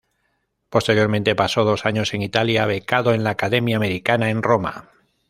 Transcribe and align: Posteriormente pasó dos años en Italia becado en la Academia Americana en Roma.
Posteriormente 0.71 1.35
pasó 1.35 1.63
dos 1.63 1.85
años 1.85 2.15
en 2.15 2.23
Italia 2.23 2.65
becado 2.65 3.13
en 3.13 3.23
la 3.23 3.29
Academia 3.29 3.77
Americana 3.77 4.31
en 4.31 4.41
Roma. 4.41 4.89